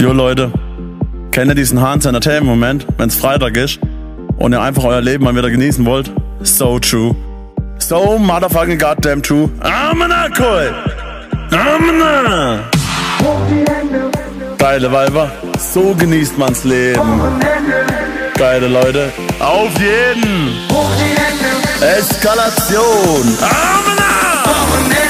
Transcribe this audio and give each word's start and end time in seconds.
Jo 0.00 0.14
Leute, 0.14 0.50
kennt 1.30 1.50
ihr 1.50 1.54
diesen 1.54 1.78
Hans 1.78 2.06
Entertainment 2.06 2.46
Moment, 2.46 2.86
wenn's 2.96 3.16
Freitag 3.16 3.54
ist 3.58 3.80
und 4.38 4.54
ihr 4.54 4.62
einfach 4.62 4.84
euer 4.84 5.02
Leben 5.02 5.24
mal 5.24 5.36
wieder 5.36 5.50
genießen 5.50 5.84
wollt? 5.84 6.10
So 6.40 6.78
true. 6.78 7.14
So 7.76 8.16
motherfucking 8.16 8.78
goddamn 8.78 9.22
true. 9.22 9.50
Amena 9.60 10.28
cool. 10.38 10.74
Amena. 11.50 12.60
Geile 14.56 14.90
Weiber, 14.90 15.30
so 15.58 15.94
genießt 15.94 16.38
man's 16.38 16.64
Leben. 16.64 17.20
Geile 18.38 18.68
Leute, 18.68 19.12
auf 19.38 19.70
jeden. 19.78 20.48
Eskalation. 21.82 23.36
Amena. 23.42 25.09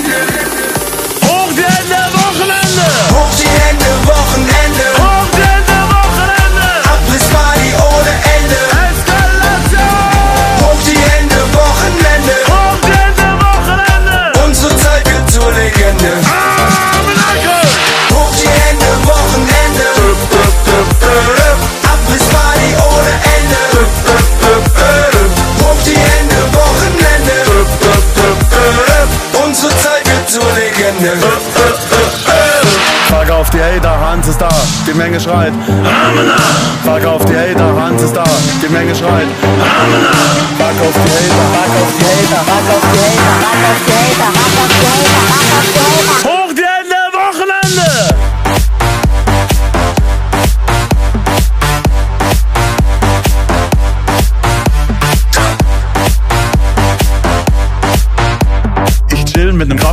Hater, 33.70 34.00
Hans 34.00 34.26
ist 34.26 34.40
da, 34.40 34.48
die 34.84 34.94
Menge 34.94 35.20
schreit. 35.20 35.52
Amena. 35.52 36.34
Frag 36.84 37.06
auf 37.06 37.24
die 37.24 37.36
Hater, 37.36 37.80
Hans 37.80 38.02
ist 38.02 38.16
da, 38.16 38.24
die 38.60 38.68
Menge 38.68 38.94
schreit. 38.96 39.28
Amena. 39.42 40.49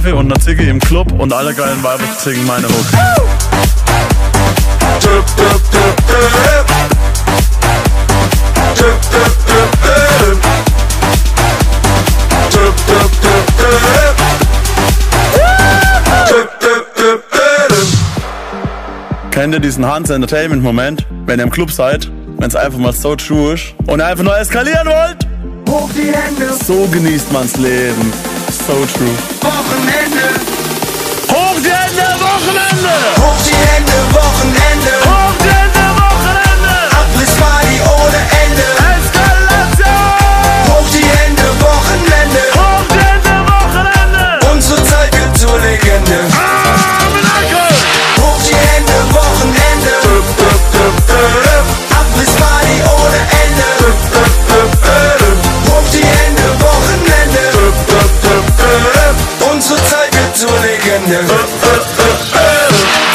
Kaffee 0.07 0.17
und 0.17 0.27
ner 0.27 0.39
Ziggy 0.39 0.69
im 0.69 0.79
Club 0.79 1.11
und 1.19 1.33
alle 1.33 1.53
geilen 1.53 1.83
Weiber 1.83 2.03
singen 2.17 2.45
meine 2.45 2.67
Hook. 2.67 2.85
Kennt 19.31 19.53
ihr 19.53 19.59
diesen 19.59 19.85
Hans 19.85 20.09
Entertainment 20.09 20.63
Moment, 20.63 21.05
wenn 21.25 21.39
ihr 21.39 21.43
im 21.43 21.51
Club 21.51 21.71
seid, 21.71 22.09
wenn 22.37 22.47
es 22.47 22.55
einfach 22.55 22.79
mal 22.79 22.93
so 22.93 23.15
true 23.15 23.55
ist 23.55 23.73
und 23.87 23.99
ihr 23.99 24.05
einfach 24.05 24.23
nur 24.23 24.37
eskalieren 24.37 24.87
wollt? 24.87 25.27
Hoch 25.69 25.89
die 25.93 26.13
Hände, 26.13 26.53
So 26.65 26.87
genießt 26.87 27.31
man's 27.33 27.57
Leben. 27.57 28.13
So 28.49 28.73
true. 28.97 29.56
Wochenende. 29.87 30.39
Hoch 31.29 31.61
die 31.61 31.71
Hände, 31.71 32.03
Wochenende! 32.19 32.89
Hoch 33.21 33.37
die 33.45 33.55
Hände, 33.55 33.93
Wochenende. 34.13 34.66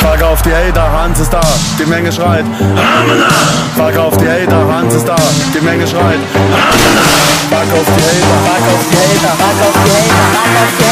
Frag 0.01 0.23
auf 0.23 0.43
die 0.43 0.53
Hater, 0.53 0.91
Hans 0.91 1.21
ist 1.21 1.33
da, 1.33 1.41
die 1.79 1.87
Menge 1.87 2.11
schreit. 2.13 2.45
Frag 3.77 3.97
auf 3.99 4.17
die 4.17 4.29
Hater, 4.29 4.67
Hans 4.69 4.95
ist 4.95 5.07
da, 5.07 5.17
die 5.55 5.61
Menge 5.61 5.87
schreit. 5.87 6.19
Frag 7.51 7.69
auf 7.73 7.87
die 7.97 8.03
Hater, 8.03 8.37
frag 8.45 8.63
auf 8.73 8.85
die 8.91 8.97
Hater, 8.97 9.37
frag 9.39 9.57
auf 9.63 9.77
die 9.85 9.91
Hater, 9.91 10.23
frag 10.33 10.49
auf 10.53 10.75
die 10.75 10.87
Hater, 10.87 10.92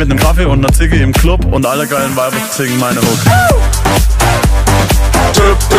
mit 0.00 0.08
nem 0.08 0.18
Kaffee 0.18 0.46
und 0.46 0.60
ner 0.60 0.72
Ziggy 0.72 1.02
im 1.02 1.12
Club 1.12 1.44
und 1.52 1.66
alle 1.66 1.86
geilen 1.86 2.16
Weiber 2.16 2.36
singen 2.50 2.78
meine 2.78 3.00
Hook. 3.00 3.18
Hoch 5.36 5.69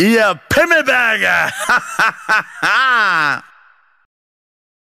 ihr 0.00 0.40
Pimmelberger! 0.48 1.52